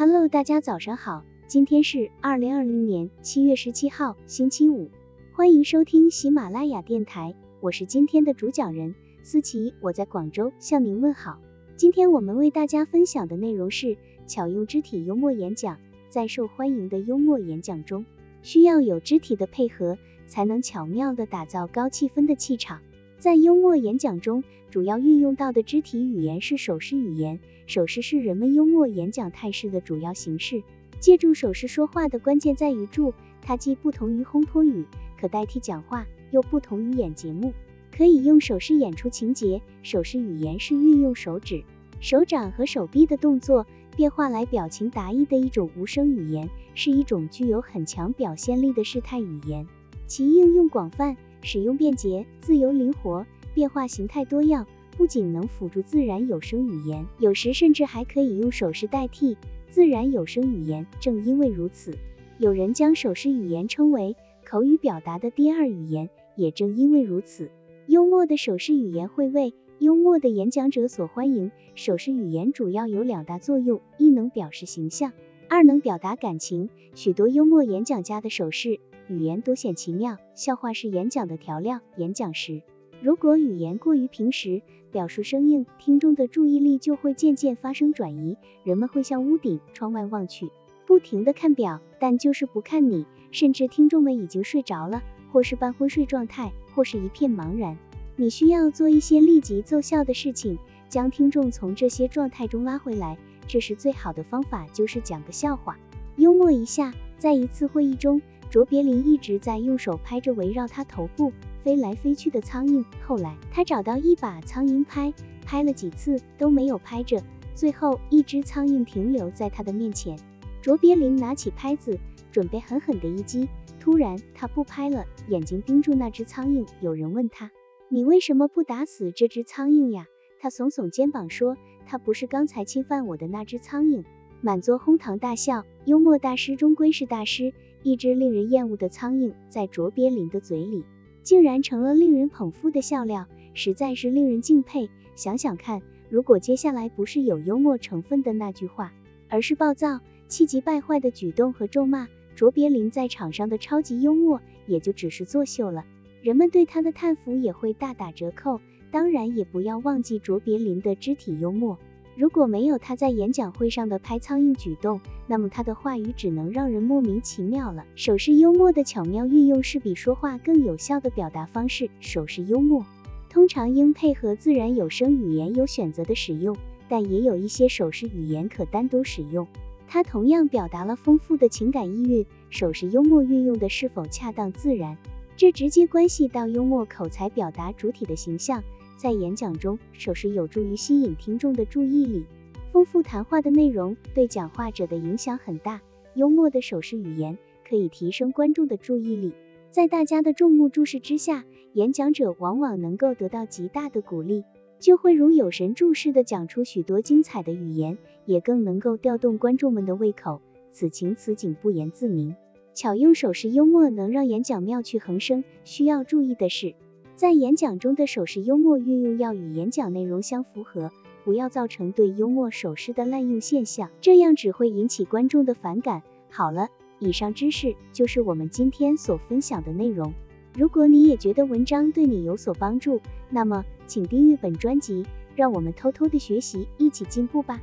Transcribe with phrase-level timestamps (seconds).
[0.00, 4.90] Hello，大家早上好，今天是二零二零年七月十七号，星期五，
[5.34, 11.38] 欢迎收听喜马拉雅电台，我是今天的主讲人思琪，我在广州向您问好。
[11.76, 18.06] 今天我们为大家分享的内容是巧用肢体幽默演讲，在受欢迎的幽默演讲中，
[18.40, 22.80] 需要有肢体的配合，才能巧妙的打造高气氛的气场。
[23.18, 30.62] 在幽默演讲中，主要运用到的肢体语言是手势语言，手势是人们幽默演讲态势的主要形式。
[31.00, 33.12] 借助手势说话的关键在于助，
[33.42, 34.84] 它既不同于烘托语，
[35.20, 37.52] 可代替讲话，又不同于演节目，
[37.90, 39.60] 可以用手势演出情节。
[39.82, 41.64] 手势语言是运用手指、
[42.00, 49.66] 手掌和手臂的动作变化来表情达意的一种无声语言，是一种具有很强表现力的事态语言，
[50.06, 51.16] 其应用广泛。
[51.42, 59.36] 使用便捷、自由灵活，变化形态多样，不仅能辅助自然有声语言，有时甚至还可以用手势代替
[59.70, 60.86] 自然有声语言。
[61.00, 61.94] 正因为如此，
[62.38, 66.10] 有人将手势语言称为口语表达的第二语言。
[66.36, 67.50] 也正因为如此，
[67.86, 71.50] 幽默的手势语言会为幽默的演讲者所欢迎。
[71.74, 75.12] 手势语言主要有两大作用：一能表示形象，
[75.50, 76.70] 二能表达感情。
[76.94, 78.80] 许多幽默演讲家的手势。
[79.08, 81.80] 语言多显奇妙，笑话是演讲的调料。
[81.96, 82.62] 演讲时，
[83.02, 84.60] 如果语言过于平实，
[84.92, 90.50] 表述生硬，听众的注意力就会渐渐发生转移，人们会向屋顶、窗外望去，
[90.86, 97.78] 不停的看表，但就是不看你，甚至听众们已经睡着了，或是半昏睡状态，或是一片茫然。
[98.16, 100.58] 你需要做一些立即奏效的事情，
[100.90, 103.16] 将听众从这些状态中拉回来。
[103.46, 105.78] 这时最好的方法就是讲个笑话，
[106.16, 106.92] 幽默一下。
[107.18, 108.22] 在一次会议中。
[108.50, 112.84] 卓别林一直在用手拍着围绕他头部飞来飞去的苍蝇。
[113.06, 115.14] 后来，他找到一把苍蝇拍，
[115.46, 117.22] 拍了几次都没有拍着。
[117.54, 120.18] 最后，一只苍蝇停留在他的面前。
[120.60, 122.00] 卓别林拿起拍子，
[122.32, 123.48] 准备狠狠的一击。
[123.78, 126.66] 突然，他不拍了，眼睛盯住那只苍蝇。
[126.80, 127.52] 有人问他
[127.88, 130.06] ：“你为什么不打死这只苍蝇呀？”
[130.40, 131.56] 他耸耸肩膀说
[131.86, 134.04] ：“它不是刚才侵犯我的那只苍蝇。”
[134.40, 135.64] 满座哄堂大笑。
[135.84, 137.52] 幽默大师终归是大师。
[137.82, 140.84] 一只令人厌恶的苍蝇，在卓别林的嘴里，
[141.22, 144.90] 竟然成了令人捧腹的笑料，实在是令人敬佩。
[145.16, 145.80] 想想看，
[146.10, 148.92] 如果接下来不是有幽默成分的那句话，
[149.30, 152.06] 而是暴躁、气急败坏的举动和咒骂，
[152.36, 155.86] 卓别林在场上的超级幽默也就只是作秀了，
[156.20, 158.60] 人们对他的叹服也会大打折扣。
[158.90, 161.78] 当然，也不要忘记卓别林的肢体幽默。
[162.20, 167.86] 如果没有他在演讲会上的拍苍蝇举动，那么他的话语只能让人莫名其妙了。
[167.94, 171.88] 手势幽默的巧妙运用是比说话更有效的表达方式。
[172.00, 172.84] 手势幽默
[173.30, 176.58] 通常应配合自然有声语言有选择的使用，
[176.90, 179.46] 但也有一些手势语言可单独使用，
[179.88, 182.26] 它同样表达了丰富的情感意蕴。
[182.50, 184.98] 手势幽默运用的是否恰当自然，
[185.38, 188.62] 这直接关系到幽默口才表达主体的形象。
[189.00, 192.26] 在演讲中，手势有助于吸引听众的注意力，
[192.70, 195.80] 丰富谈话的内容，对讲话者的影响很大。
[196.14, 199.32] 幽默的手势语言可以提升观众的注意力，
[199.70, 204.44] 在大家的众目注视之下，演讲者往往能够得到极大的鼓励，
[204.78, 207.96] 就会如有神助似的讲出许多精彩的语言，
[208.26, 210.42] 也更能够调动观众们的胃口。
[210.72, 212.36] 此情此景不言自明，
[212.74, 215.42] 巧用手势幽默能让演讲妙趣横生。
[215.64, 216.74] 需要注意的是。
[217.20, 220.90] 在演讲中的手势幽默运用要与演讲内容相符合，
[221.22, 226.02] 不要造成对幽默手势的滥用现象，这样只会引起观众的反感。
[226.30, 230.14] 好了，以上知识就是我们今天所分享的内容。
[230.56, 235.04] 如果你也觉得文章对你有所帮助，那么请订阅本专辑，
[235.36, 237.60] 让我们偷偷的学习，一起进步吧。